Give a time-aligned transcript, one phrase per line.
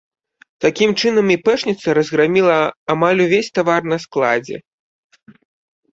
[0.63, 2.57] Такім чынам іпэшніца разграміла
[2.97, 4.57] амаль увесь тавар на складзе.